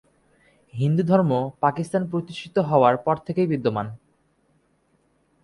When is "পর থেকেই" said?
2.97-3.47